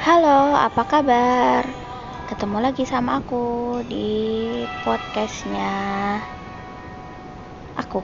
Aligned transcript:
Halo, 0.00 0.56
apa 0.56 0.88
kabar? 0.88 1.60
Ketemu 2.24 2.56
lagi 2.64 2.88
sama 2.88 3.20
aku 3.20 3.84
di 3.84 4.08
podcastnya 4.80 5.68
aku. 7.76 8.00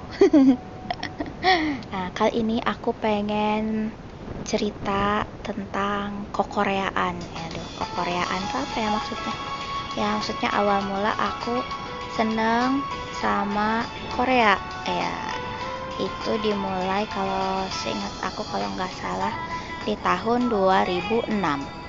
nah, 1.96 2.12
kali 2.12 2.44
ini 2.44 2.60
aku 2.60 2.92
pengen 3.00 3.96
cerita 4.44 5.24
tentang 5.40 6.28
kokoreaan. 6.36 7.16
Aduh, 7.16 7.68
kokoreaan 7.80 8.40
itu 8.44 8.56
apa 8.60 8.76
ya 8.76 8.88
maksudnya? 8.92 9.34
Ya, 9.96 10.06
maksudnya 10.20 10.50
awal 10.52 10.84
mula 10.84 11.16
aku 11.16 11.64
seneng 12.12 12.84
sama 13.24 13.88
Korea. 14.12 14.60
Ya, 14.84 15.16
itu 15.96 16.32
dimulai 16.44 17.08
kalau 17.08 17.64
seingat 17.72 18.12
aku 18.20 18.44
kalau 18.52 18.68
nggak 18.76 18.92
salah 19.00 19.32
di 19.88 19.96
tahun 20.04 20.52
2006 20.52 21.85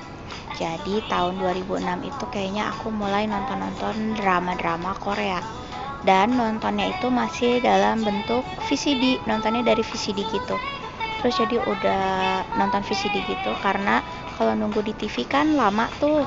jadi 0.58 1.06
tahun 1.06 1.38
2006 1.38 1.86
itu 2.02 2.26
kayaknya 2.34 2.74
aku 2.74 2.90
mulai 2.90 3.30
nonton-nonton 3.30 4.18
drama-drama 4.18 4.98
Korea. 4.98 5.38
Dan 6.02 6.38
nontonnya 6.38 6.94
itu 6.94 7.10
masih 7.10 7.62
dalam 7.62 8.02
bentuk 8.02 8.42
VCD, 8.70 9.22
nontonnya 9.30 9.62
dari 9.62 9.82
VCD 9.86 10.26
gitu. 10.30 10.58
Terus 11.22 11.34
jadi 11.38 11.58
udah 11.62 12.06
nonton 12.58 12.82
VCD 12.86 13.26
gitu 13.26 13.52
karena 13.62 14.02
kalau 14.38 14.54
nunggu 14.54 14.86
di 14.86 14.94
TV 14.98 15.26
kan 15.26 15.54
lama 15.54 15.90
tuh. 16.02 16.26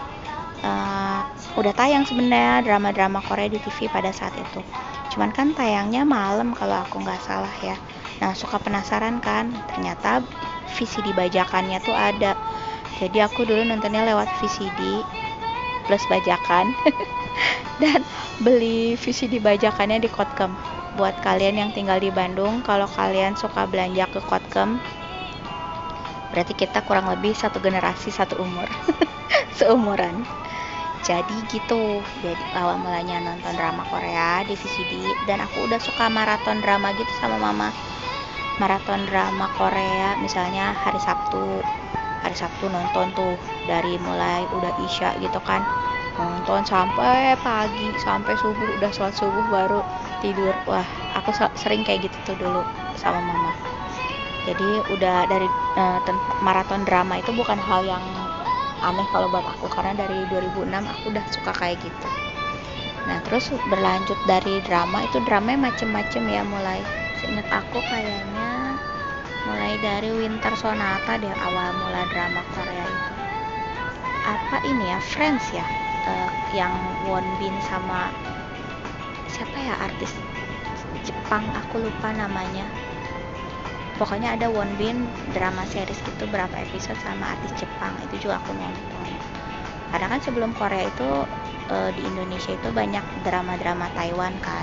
Uh, 0.61 1.25
udah 1.57 1.73
tayang 1.73 2.05
sebenarnya 2.05 2.61
drama-drama 2.61 3.25
Korea 3.25 3.49
di 3.49 3.57
TV 3.57 3.89
pada 3.89 4.13
saat 4.13 4.37
itu. 4.37 4.61
Cuman 5.11 5.33
kan 5.33 5.57
tayangnya 5.57 6.05
malam 6.05 6.53
kalau 6.53 6.85
aku 6.85 7.01
nggak 7.01 7.19
salah 7.25 7.51
ya. 7.65 7.75
Nah 8.21 8.37
suka 8.37 8.61
penasaran 8.61 9.19
kan? 9.25 9.51
Ternyata 9.73 10.21
VCD 10.77 11.17
bajakannya 11.17 11.81
tuh 11.81 11.97
ada 11.97 12.37
jadi 13.01 13.25
aku 13.25 13.49
dulu 13.49 13.65
nontonnya 13.65 14.05
lewat 14.05 14.29
VCD 14.39 15.01
plus 15.89 16.05
bajakan. 16.13 16.77
Dan 17.83 18.05
beli 18.45 18.95
VCD 19.01 19.41
bajakannya 19.41 20.05
di 20.05 20.09
Kotkem. 20.13 20.53
Buat 21.01 21.17
kalian 21.25 21.57
yang 21.57 21.71
tinggal 21.73 21.97
di 21.97 22.13
Bandung 22.13 22.61
kalau 22.61 22.85
kalian 22.85 23.33
suka 23.41 23.65
belanja 23.65 24.05
ke 24.13 24.21
Kotkem 24.29 24.77
berarti 26.31 26.55
kita 26.55 26.87
kurang 26.87 27.11
lebih 27.11 27.35
satu 27.35 27.59
generasi 27.59 28.15
satu 28.15 28.39
umur. 28.39 28.69
Seumuran. 29.59 30.23
Jadi 31.03 31.41
gitu. 31.51 32.05
Jadi 32.23 32.45
awal 32.55 32.79
mulanya 32.79 33.19
nonton 33.25 33.57
drama 33.57 33.83
Korea 33.89 34.45
di 34.45 34.55
VCD 34.55 35.25
dan 35.25 35.41
aku 35.41 35.67
udah 35.67 35.81
suka 35.81 36.07
maraton 36.13 36.61
drama 36.61 36.93
gitu 36.95 37.11
sama 37.19 37.41
mama. 37.41 37.73
Maraton 38.61 39.09
drama 39.09 39.49
Korea 39.57 40.21
misalnya 40.21 40.77
hari 40.77 41.01
Sabtu 41.01 41.65
hari 42.31 42.47
Sabtu 42.47 42.71
nonton 42.71 43.11
tuh 43.19 43.35
dari 43.67 43.99
mulai 44.07 44.47
udah 44.55 44.71
isya 44.87 45.19
gitu 45.19 45.43
kan 45.43 45.67
nonton 46.15 46.63
sampai 46.63 47.35
pagi 47.43 47.91
sampai 47.99 48.39
subuh 48.39 48.79
udah 48.79 48.91
sholat 48.95 49.11
subuh 49.19 49.43
baru 49.51 49.83
tidur. 50.23 50.55
Wah 50.71 50.87
aku 51.19 51.35
sering 51.59 51.83
kayak 51.83 52.07
gitu 52.07 52.15
tuh 52.23 52.37
dulu 52.39 52.63
sama 52.95 53.19
mama. 53.19 53.51
Jadi 54.47 54.79
udah 54.95 55.27
dari 55.27 55.51
uh, 55.75 55.99
maraton 56.47 56.87
drama 56.87 57.19
itu 57.19 57.35
bukan 57.35 57.59
hal 57.59 57.83
yang 57.83 58.05
aneh 58.79 59.07
kalau 59.11 59.27
buat 59.35 59.43
aku 59.59 59.67
karena 59.75 60.07
dari 60.07 60.23
2006 60.31 60.71
aku 60.71 61.05
udah 61.11 61.25
suka 61.35 61.53
kayak 61.59 61.83
gitu. 61.83 62.09
Nah 63.11 63.19
terus 63.27 63.51
berlanjut 63.67 64.19
dari 64.31 64.63
drama 64.71 65.03
itu 65.03 65.19
drama 65.27 65.59
macem-macem 65.59 66.23
ya 66.31 66.47
mulai. 66.47 66.79
Seingat 67.19 67.49
aku 67.51 67.83
kayaknya 67.91 68.40
mulai 69.51 69.75
dari 69.83 70.15
Winter 70.15 70.55
Sonata 70.55 71.19
deh 71.19 71.35
awal 71.35 71.75
mula 71.75 72.07
drama 72.15 72.39
Korea 72.55 72.87
itu. 72.87 73.13
Apa 74.23 74.63
ini 74.63 74.95
ya 74.95 74.99
Friends 75.03 75.43
ya? 75.51 75.67
Uh, 76.07 76.31
yang 76.55 76.71
Won 77.11 77.27
Bin 77.43 77.53
sama 77.67 78.15
siapa 79.27 79.59
ya 79.59 79.75
artis 79.83 80.15
Jepang 81.03 81.43
aku 81.59 81.83
lupa 81.83 82.15
namanya. 82.15 82.63
Pokoknya 83.99 84.39
ada 84.39 84.47
Won 84.47 84.71
Bin 84.79 85.11
drama 85.35 85.67
series 85.67 85.99
gitu 85.99 86.31
berapa 86.31 86.55
episode 86.55 86.97
sama 87.03 87.35
artis 87.35 87.51
Jepang 87.59 87.99
itu 88.07 88.23
juga 88.23 88.39
aku 88.39 88.55
nonton. 88.55 89.11
Karena 89.91 90.07
kan 90.15 90.21
sebelum 90.23 90.55
Korea 90.55 90.87
itu 90.87 91.11
uh, 91.75 91.91
di 91.91 92.03
Indonesia 92.07 92.55
itu 92.55 92.71
banyak 92.71 93.03
drama-drama 93.27 93.91
Taiwan 93.99 94.39
kan 94.39 94.63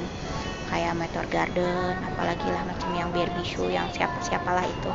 kayak 0.67 0.93
Meteor 0.99 1.27
Garden 1.31 1.95
apalagi 2.03 2.47
lah 2.51 2.63
macam 2.67 2.89
yang 2.93 3.09
Barbie 3.15 3.47
yang 3.71 3.87
siapa 3.91 4.19
siapalah 4.19 4.63
itu. 4.67 4.91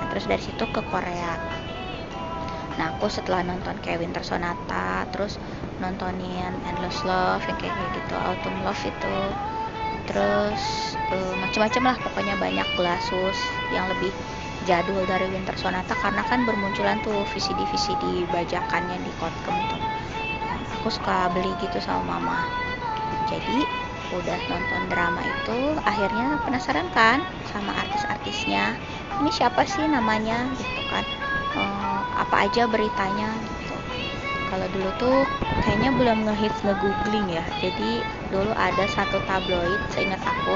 Nah 0.00 0.06
terus 0.12 0.28
dari 0.28 0.42
situ 0.44 0.64
ke 0.68 0.80
Korea. 0.92 1.34
Nah 2.76 2.92
aku 2.92 3.08
setelah 3.08 3.40
nonton 3.40 3.80
kayak 3.80 4.04
Winter 4.04 4.20
Sonata 4.20 5.08
terus 5.12 5.40
nontonin 5.80 6.52
Endless 6.68 7.00
Love 7.08 7.44
yang 7.48 7.56
kayak 7.60 7.72
gitu 7.96 8.14
Autumn 8.16 8.60
Love 8.64 8.82
itu. 8.84 9.18
Terus 10.06 10.94
uh, 11.10 11.34
macam-macam 11.42 11.82
lah 11.92 11.96
pokoknya 11.98 12.34
banyak 12.38 12.68
glasus 12.78 13.38
yang 13.74 13.88
lebih 13.90 14.12
jadul 14.68 15.02
dari 15.08 15.26
Winter 15.32 15.56
Sonata 15.56 15.94
karena 15.98 16.22
kan 16.26 16.44
bermunculan 16.44 17.00
tuh 17.02 17.24
VCD 17.32 17.64
VCD 17.70 18.28
bajakannya 18.30 18.98
di 19.00 19.12
Kotkem 19.18 19.56
tuh. 19.72 19.82
Aku 20.82 20.88
suka 20.92 21.32
beli 21.34 21.50
gitu 21.58 21.82
sama 21.82 22.18
mama. 22.18 22.38
Jadi 23.26 23.85
udah 24.14 24.38
nonton 24.46 24.82
drama 24.86 25.22
itu 25.26 25.74
akhirnya 25.82 26.38
penasaran 26.46 26.86
kan 26.94 27.24
sama 27.50 27.74
artis-artisnya. 27.74 28.78
Ini 29.18 29.30
siapa 29.32 29.66
sih 29.66 29.86
namanya 29.88 30.46
gitu 30.54 30.80
kan. 30.86 31.04
E, 31.56 31.62
apa 32.14 32.46
aja 32.46 32.68
beritanya 32.70 33.34
gitu. 33.42 33.76
Kalau 34.46 34.66
dulu 34.70 34.90
tuh 35.00 35.18
kayaknya 35.66 35.90
belum 35.90 36.28
ngehits 36.30 36.62
nge-googling 36.62 37.26
ya. 37.34 37.44
Jadi 37.58 38.04
dulu 38.30 38.52
ada 38.54 38.84
satu 38.94 39.18
tabloid 39.26 39.80
seingat 39.90 40.22
aku 40.22 40.54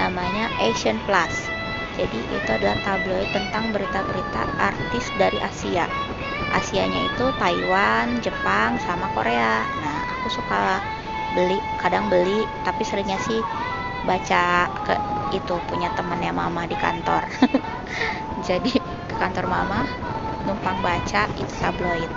namanya 0.00 0.48
Asian 0.62 0.96
Plus. 1.04 1.50
Jadi 1.98 2.18
itu 2.30 2.50
adalah 2.54 2.78
tabloid 2.86 3.26
tentang 3.34 3.74
berita-berita 3.74 4.46
artis 4.62 5.10
dari 5.18 5.36
Asia. 5.42 5.90
Asianya 6.54 7.10
itu 7.12 7.26
Taiwan, 7.36 8.22
Jepang, 8.24 8.78
sama 8.86 9.10
Korea. 9.12 9.66
Nah 9.82 9.98
aku 10.16 10.30
suka 10.32 10.80
beli 11.34 11.54
kadang 11.80 12.04
beli 12.12 12.30
tapi 12.66 12.82
seringnya 12.88 13.18
sih 13.28 13.40
baca 14.08 14.36
ke 14.86 14.94
itu 15.38 15.54
punya 15.68 15.88
temannya 15.96 16.32
mama 16.40 16.62
di 16.72 16.76
kantor. 16.84 17.22
Jadi 18.48 18.72
ke 19.08 19.14
kantor 19.22 19.44
mama 19.54 19.80
numpang 20.46 20.78
baca 20.86 21.22
itu 21.42 21.54
tabloid. 21.62 22.12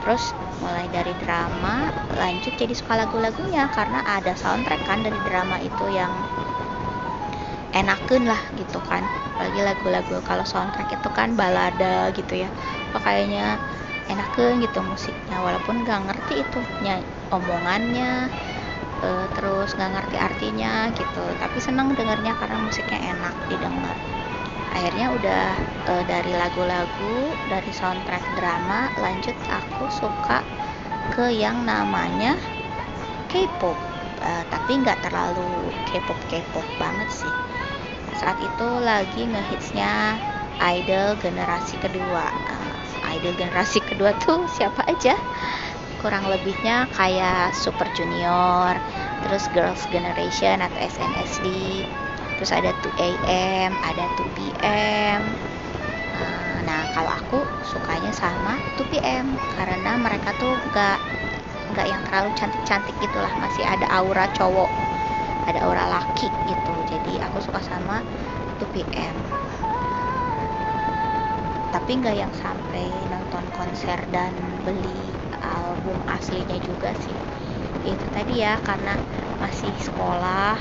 Terus 0.00 0.22
mulai 0.62 0.86
dari 0.96 1.12
drama 1.22 1.92
lanjut 2.20 2.52
jadi 2.60 2.72
suka 2.80 2.94
lagu-lagunya 3.00 3.62
karena 3.76 4.00
ada 4.16 4.32
soundtrack 4.42 4.82
kan 4.88 4.98
dari 5.04 5.20
drama 5.20 5.56
itu 5.68 5.84
yang 5.98 6.12
enakan 7.78 8.22
lah 8.30 8.42
gitu 8.58 8.78
kan. 8.90 9.04
Apalagi 9.36 9.60
lagu-lagu 9.68 10.12
kalau 10.28 10.44
soundtrack 10.52 10.88
itu 10.96 11.08
kan 11.18 11.28
balada 11.40 11.86
gitu 12.16 12.32
ya. 12.42 12.48
Kayaknya 13.04 13.60
enakan 14.12 14.62
gitu 14.64 14.80
musiknya 14.90 15.36
walaupun 15.46 15.74
gak 15.86 16.00
ngerti 16.06 16.34
itu 16.44 16.58
omongannya 17.36 18.30
e, 19.02 19.08
terus 19.34 19.68
gak 19.80 19.90
ngerti 19.94 20.16
artinya 20.28 20.72
gitu. 20.94 21.24
Tapi 21.42 21.58
senang 21.66 21.88
dengarnya 21.98 22.32
karena 22.40 22.58
musiknya 22.66 22.98
enak 23.12 23.34
didengar. 23.50 23.98
Akhirnya 24.74 25.06
udah 25.16 25.46
e, 25.90 25.92
dari 26.10 26.32
lagu-lagu 26.42 27.14
dari 27.52 27.70
soundtrack 27.74 28.24
drama 28.38 28.90
lanjut 29.04 29.36
aku 29.50 29.84
suka 29.90 30.38
ke 31.14 31.24
yang 31.34 31.58
namanya 31.66 32.32
K-pop. 33.30 33.78
E, 34.22 34.30
tapi 34.52 34.72
nggak 34.82 34.98
terlalu 35.04 35.74
K-pop 35.88 36.18
K-pop 36.30 36.66
banget 36.78 37.08
sih. 37.10 37.34
Saat 38.20 38.38
itu 38.40 38.68
lagi 38.80 39.28
ngehitsnya 39.28 39.92
idol 40.60 41.16
generasi 41.20 41.76
kedua. 41.80 42.26
Idol 43.16 43.32
generasi 43.36 43.78
kedua 43.84 44.16
tuh 44.16 44.48
siapa 44.50 44.82
aja? 44.88 45.14
Kurang 46.00 46.28
lebihnya 46.28 46.88
kayak 46.92 47.56
Super 47.56 47.88
Junior 47.96 48.76
terus 49.24 49.48
Girls 49.50 49.82
Generation 49.90 50.60
atau 50.60 50.78
SNSD 50.78 51.46
terus 52.36 52.52
ada 52.52 52.68
2AM 52.84 53.72
ada 53.80 54.04
2PM 54.20 55.20
eh, 56.20 56.58
nah 56.68 56.84
kalau 56.92 57.08
aku 57.08 57.40
sukanya 57.64 58.12
sama 58.12 58.60
2PM 58.76 59.40
karena 59.56 59.96
mereka 59.96 60.36
tuh 60.36 60.52
gak 60.70 61.00
nggak 61.72 61.86
yang 61.90 62.02
terlalu 62.06 62.30
cantik-cantik 62.38 62.94
gitulah. 63.02 63.32
Masih 63.42 63.64
ada 63.66 63.88
aura 63.90 64.28
cowok 64.36 64.70
ada 65.46 65.62
aura 65.64 65.86
laki 65.90 66.28
gitu. 66.46 66.74
Jadi 66.86 67.18
aku 67.22 67.38
suka 67.42 67.58
sama 67.62 68.02
2PM 68.60 69.45
tapi 71.74 71.90
nggak 72.00 72.16
yang 72.22 72.34
sampai 72.44 72.86
nonton 73.12 73.44
konser 73.56 73.98
dan 74.14 74.34
beli 74.64 74.90
album 75.42 75.98
aslinya 76.16 76.56
juga 76.68 76.88
sih. 77.04 77.18
Itu 77.90 78.06
tadi 78.16 78.32
ya 78.44 78.50
karena 78.68 78.90
masih 79.42 79.72
sekolah 79.86 80.54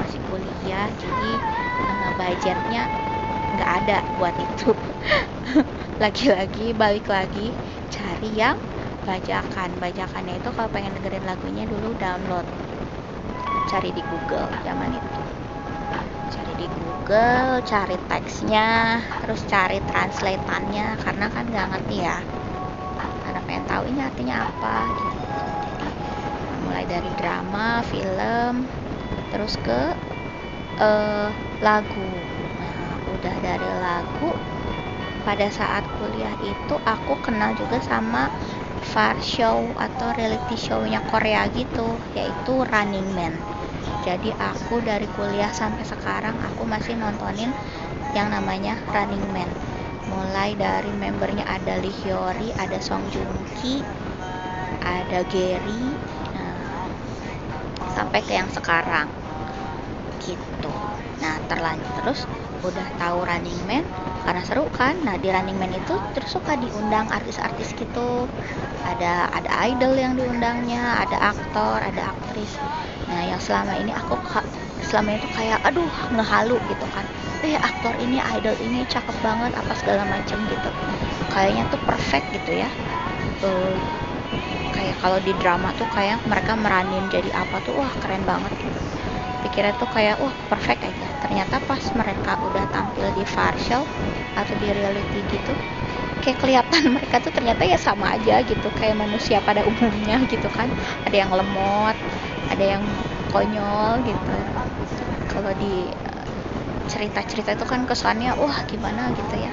masih 0.00 0.20
kuliah 0.28 0.86
jadi 1.02 1.24
uh, 1.90 2.08
budgetnya 2.18 2.78
nggak 3.54 3.70
ada 3.78 3.94
buat 4.18 4.36
itu. 4.46 4.64
Lagi-lagi 6.02 6.62
balik 6.82 7.06
lagi 7.16 7.40
cari 7.94 8.26
yang 8.42 8.56
bajakan. 9.08 9.70
Bajakannya 9.82 10.34
itu 10.40 10.48
kalau 10.56 10.70
pengen 10.74 10.94
dengerin 10.96 11.24
lagunya 11.30 11.64
dulu 11.72 11.88
download. 12.04 12.46
Cari 13.70 13.90
di 13.96 14.02
Google 14.10 14.48
zaman 14.64 14.92
itu 15.00 15.22
cari 16.34 16.52
di 16.62 16.66
Google 16.78 17.62
cari 17.72 17.96
teksnya 18.10 18.68
terus 19.20 19.40
cari 19.52 19.78
translatannya 19.90 20.86
karena 21.04 21.26
kan 21.34 21.44
nggak 21.52 21.68
ngerti 21.72 21.96
ya. 22.08 22.18
Karena 23.22 23.40
pengen 23.46 23.64
tahu 23.70 23.82
ini 23.90 24.00
artinya 24.08 24.34
apa 24.46 24.76
gitu. 25.00 25.46
Jadi 25.66 25.88
mulai 26.62 26.84
dari 26.92 27.10
drama 27.20 27.66
film 27.90 28.52
terus 29.30 29.54
ke 29.66 29.80
uh, 30.88 31.30
lagu. 31.66 32.12
Nah 32.60 32.78
udah 33.14 33.36
dari 33.46 33.70
lagu 33.84 34.30
pada 35.26 35.48
saat 35.58 35.84
kuliah 35.96 36.34
itu 36.52 36.74
aku 36.94 37.14
kenal 37.24 37.50
juga 37.60 37.78
sama 37.90 38.22
far 38.92 39.16
show 39.34 39.60
atau 39.86 40.08
reality 40.18 40.56
show-nya 40.66 41.00
Korea 41.10 41.42
gitu 41.58 41.88
yaitu 42.16 42.52
Running 42.72 43.08
Man 43.18 43.34
jadi 44.06 44.30
aku 44.38 44.78
dari 44.86 45.10
kuliah 45.18 45.50
sampai 45.50 45.82
sekarang 45.82 46.38
aku 46.38 46.62
masih 46.62 46.94
nontonin 46.94 47.50
yang 48.14 48.30
namanya 48.30 48.78
Running 48.94 49.26
Man. 49.34 49.50
Mulai 50.06 50.54
dari 50.54 50.94
membernya 50.94 51.42
ada 51.42 51.74
Lee 51.82 51.90
Hyori, 51.90 52.54
ada 52.54 52.78
Song 52.78 53.02
Joong 53.10 53.42
Ki, 53.58 53.82
ada 54.86 55.26
Gary, 55.26 55.98
nah, 56.38 56.86
sampai 57.98 58.22
ke 58.22 58.38
yang 58.38 58.46
sekarang. 58.46 59.10
Gitu. 60.22 60.74
Nah 61.18 61.42
terlanjut 61.50 61.90
terus 61.98 62.22
udah 62.62 62.86
tahu 63.02 63.26
Running 63.26 63.58
Man 63.66 63.82
karena 64.22 64.42
seru 64.46 64.70
kan? 64.70 65.02
Nah 65.02 65.18
di 65.18 65.34
Running 65.34 65.58
Man 65.58 65.74
itu 65.74 65.98
terus 66.14 66.30
suka 66.30 66.54
diundang 66.54 67.10
artis-artis 67.10 67.74
gitu. 67.74 68.30
Ada 68.86 69.34
ada 69.34 69.50
idol 69.66 69.98
yang 69.98 70.14
diundangnya 70.14 71.02
ada 71.02 71.34
aktor 71.34 71.82
ada 71.82 72.14
aktris 72.14 72.54
nah 73.08 73.20
yang 73.30 73.40
selama 73.46 73.72
ini 73.80 73.90
aku 74.00 74.14
selama 74.88 75.10
itu 75.16 75.28
kayak 75.36 75.58
aduh 75.68 75.90
ngehalu 76.14 76.54
gitu 76.70 76.86
kan. 76.94 77.06
Eh 77.44 77.54
aktor 77.68 77.94
ini 78.04 78.16
idol 78.36 78.56
ini 78.66 78.78
cakep 78.92 79.16
banget 79.26 79.52
apa 79.60 79.72
segala 79.80 80.02
macam 80.14 80.38
gitu. 80.52 80.68
Kayaknya 81.32 81.62
tuh 81.72 81.80
perfect 81.88 82.26
gitu 82.36 82.50
ya. 82.62 82.70
Uh, 83.44 83.78
kayak 84.74 84.96
kalau 85.02 85.18
di 85.26 85.32
drama 85.40 85.68
tuh 85.78 85.88
kayak 85.96 86.18
mereka 86.30 86.52
meranin 86.64 87.04
jadi 87.14 87.30
apa 87.42 87.56
tuh 87.64 87.74
wah 87.80 87.92
keren 88.00 88.24
banget 88.30 88.52
gitu. 88.64 88.80
Pikirnya 89.42 89.74
tuh 89.80 89.88
kayak 89.96 90.16
wah 90.24 90.36
perfect 90.50 90.82
aja. 90.90 91.08
Ternyata 91.22 91.56
pas 91.68 91.84
mereka 92.00 92.32
udah 92.46 92.64
tampil 92.74 93.06
di 93.16 93.24
show 93.66 93.84
atau 94.36 94.54
di 94.62 94.68
reality 94.78 95.24
gitu 95.24 95.56
kayak 96.22 96.38
kelihatan 96.42 96.82
mereka 96.96 97.16
tuh 97.24 97.32
ternyata 97.36 97.62
ya 97.68 97.78
sama 97.80 98.06
aja 98.16 98.40
gitu 98.50 98.68
kayak 98.78 98.96
manusia 98.98 99.38
pada 99.44 99.62
umumnya 99.70 100.16
gitu 100.32 100.48
kan. 100.52 100.68
Ada 101.06 101.16
yang 101.26 101.32
lemot 101.38 101.96
ada 102.52 102.64
yang 102.74 102.84
konyol 103.32 104.02
gitu. 104.08 104.30
Kalau 105.30 105.52
di 105.58 105.90
cerita-cerita 106.86 107.50
itu 107.58 107.66
kan 107.66 107.82
kesannya 107.90 108.30
wah 108.38 108.58
gimana? 108.70 109.10
gitu 109.18 109.34
ya. 109.46 109.52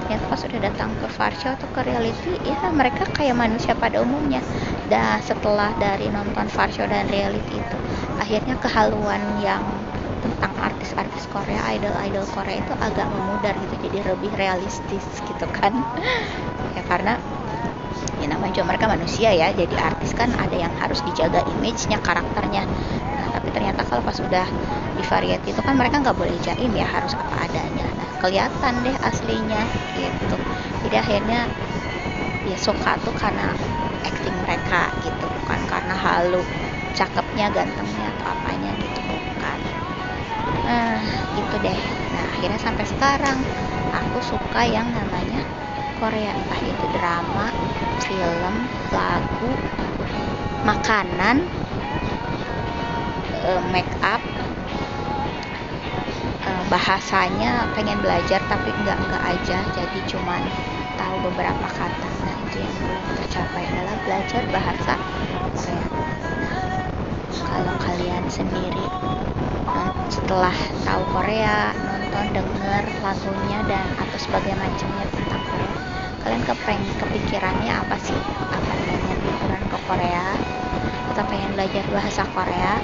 Ternyata 0.00 0.24
pas 0.32 0.40
udah 0.48 0.60
datang 0.68 0.90
ke 1.00 1.06
show 1.40 1.52
atau 1.56 1.68
ke 1.70 1.80
reality 1.86 2.34
ya 2.42 2.72
mereka 2.74 3.04
kayak 3.16 3.36
manusia 3.38 3.74
pada 3.78 4.00
umumnya. 4.06 4.42
Dan 4.84 5.20
setelah 5.24 5.72
dari 5.76 6.08
nonton 6.14 6.46
show 6.52 6.86
dan 6.88 7.06
reality 7.10 7.62
itu 7.64 7.76
akhirnya 8.18 8.54
kehaluan 8.60 9.36
yang 9.38 9.64
tentang 10.22 10.54
artis-artis 10.58 11.26
Korea, 11.30 11.62
idol-idol 11.74 12.26
Korea 12.30 12.56
itu 12.62 12.72
agak 12.78 13.08
memudar 13.14 13.54
gitu, 13.58 13.74
jadi 13.78 14.14
lebih 14.14 14.32
realistis 14.38 15.06
gitu 15.26 15.46
kan. 15.50 15.74
ya 16.76 16.82
karena 16.86 17.18
ya 18.20 18.26
namanya 18.30 18.60
juga 18.60 18.66
mereka 18.74 18.86
manusia 18.90 19.30
ya, 19.34 19.48
jadi 19.54 19.76
artis 19.80 20.12
kan 20.16 20.32
ada 20.36 20.54
yang 20.56 20.72
harus 20.76 21.00
dijaga 21.06 21.40
image-nya, 21.46 21.98
karakternya. 22.02 22.64
Nah, 23.16 23.26
tapi 23.32 23.48
ternyata 23.54 23.82
kalau 23.88 24.02
pas 24.04 24.16
udah 24.20 24.46
di 24.96 25.02
variety 25.06 25.52
itu 25.56 25.60
kan 25.66 25.74
mereka 25.80 26.00
nggak 26.02 26.16
boleh 26.18 26.36
jaim 26.40 26.72
ya, 26.76 26.86
harus 26.88 27.12
apa 27.18 27.34
adanya. 27.46 27.92
Nah, 27.96 28.08
kelihatan 28.20 28.82
deh 28.86 28.96
aslinya 29.00 29.68
gitu. 29.92 30.38
Jadi 30.82 30.94
akhirnya 30.98 31.48
ya 32.50 32.58
suka 32.58 32.98
tuh 33.04 33.14
karena 33.14 33.54
acting 34.02 34.36
mereka 34.42 34.90
gitu, 34.98 35.30
bukan 35.30 35.60
karena 35.72 35.94
halu 35.94 36.42
cakepnya 36.92 37.46
gantengnya 37.56 38.12
atau 38.12 38.26
apanya 38.34 38.70
gitu 38.76 39.00
bukan 39.06 39.60
nah 40.62 41.02
gitu 41.36 41.58
deh 41.58 41.80
nah 42.14 42.30
akhirnya 42.30 42.60
sampai 42.62 42.86
sekarang 42.86 43.38
aku 43.90 44.18
suka 44.22 44.62
yang 44.68 44.88
namanya 44.94 45.42
Korea 45.98 46.32
entah 46.38 46.60
itu 46.62 46.86
drama 46.86 47.50
film 48.06 48.54
lagu 48.90 49.50
makanan 50.66 51.46
uh, 53.46 53.62
make 53.70 53.90
up. 54.02 54.22
Uh, 56.42 56.64
bahasanya 56.66 57.70
pengen 57.78 58.02
belajar 58.02 58.42
tapi 58.50 58.74
enggak 58.82 58.98
enggak 58.98 59.22
aja. 59.22 59.58
Jadi 59.74 59.98
cuman 60.10 60.42
tahu 60.98 61.16
beberapa 61.30 61.66
kata. 61.70 62.10
Nah 62.26 62.34
itu 62.50 62.62
yang 62.62 62.74
belum 62.82 63.04
tercapai 63.22 63.62
adalah 63.70 63.96
belajar 64.06 64.42
bahasa 64.50 64.94
Korea. 65.54 65.86
Kalau 67.52 67.74
kalian 67.84 68.24
sendiri 68.32 68.86
setelah 70.12 70.54
tahu 70.84 71.02
Korea 71.12 71.72
nonton 71.72 72.26
denger 72.36 72.82
lagunya 73.00 73.58
dan 73.64 73.86
atau 73.96 74.18
sebagai 74.20 74.52
macamnya 74.56 75.06
tentang 75.08 75.41
kalian 76.22 76.44
kepeng 76.46 76.82
kepikirannya 77.00 77.72
apa 77.82 77.96
sih? 77.98 78.18
Apa 78.54 78.72
pengen 78.86 79.18
liburan 79.26 79.64
ke 79.66 79.78
Korea? 79.88 80.38
Atau 81.10 81.22
pengen 81.26 81.52
belajar 81.56 81.84
bahasa 81.90 82.22
Korea? 82.30 82.78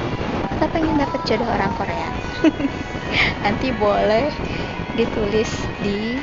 Atau 0.52 0.66
pengen 0.70 0.98
dapet 0.98 1.20
jodoh 1.28 1.48
orang 1.48 1.72
Korea? 1.78 2.10
Nanti 3.44 3.70
boleh 3.72 4.28
ditulis 4.96 5.70
di 5.80 6.18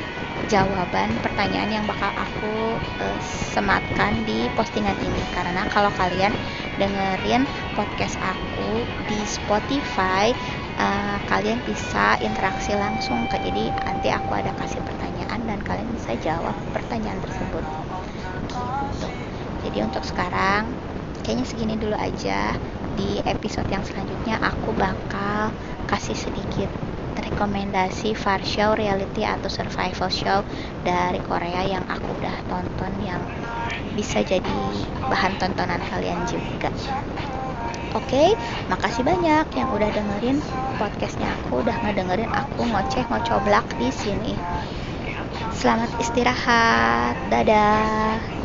jawaban 0.46 1.18
pertanyaan 1.18 1.70
yang 1.72 1.84
bakal 1.88 2.12
aku 2.14 2.78
uh, 2.78 3.18
sematkan 3.24 4.22
di 4.28 4.46
postingan 4.54 4.98
ini. 5.00 5.22
Karena 5.34 5.66
kalau 5.66 5.90
kalian 5.90 6.36
dengerin 6.78 7.48
podcast 7.74 8.20
aku 8.20 8.84
di 9.08 9.24
Spotify 9.26 10.30
uh, 10.76 11.18
kalian 11.24 11.60
bisa 11.64 12.20
interaksi 12.20 12.76
langsung 12.76 13.24
ke 13.26 13.40
jadi 13.40 13.72
nanti 13.84 14.08
aku 14.12 14.36
ada 14.36 14.52
kasih 14.52 14.80
pertanyaan 14.84 15.44
dan 15.48 15.58
kalian 15.60 15.90
bisa 15.92 16.14
jawab 16.16 16.56
pertanyaan 16.72 17.20
tersebut. 17.20 17.64
Gitu. 18.46 19.08
Jadi 19.66 19.78
untuk 19.82 20.04
sekarang 20.04 20.76
kayaknya 21.24 21.46
segini 21.48 21.74
dulu 21.80 21.96
aja. 21.96 22.54
Di 22.96 23.20
episode 23.28 23.68
yang 23.68 23.84
selanjutnya 23.84 24.40
aku 24.40 24.72
bakal 24.72 25.52
kasih 25.84 26.16
sedikit 26.16 26.72
rekomendasi 27.16 28.16
far 28.16 28.40
show 28.44 28.72
reality 28.72 29.24
atau 29.24 29.48
survival 29.48 30.08
show 30.08 30.40
dari 30.80 31.20
Korea 31.20 31.64
yang 31.64 31.84
aku 31.84 32.16
udah 32.16 32.36
tonton 32.48 32.92
yang 33.04 33.20
bisa 33.96 34.20
jadi 34.24 34.60
bahan 35.08 35.36
tontonan 35.40 35.80
kalian 35.92 36.24
juga. 36.28 36.68
Oke, 37.94 38.18
okay, 38.18 38.28
makasih 38.66 39.06
banyak 39.06 39.46
yang 39.54 39.68
udah 39.70 39.90
dengerin 39.94 40.42
podcastnya 40.74 41.38
aku, 41.38 41.62
udah 41.62 41.78
ngedengerin 41.86 42.30
aku 42.34 42.66
ngoceh 42.66 43.06
ngocoblak 43.06 43.66
di 43.78 43.94
sini. 43.94 44.34
Selamat 45.54 45.90
istirahat, 46.02 47.16
dadah. 47.30 48.35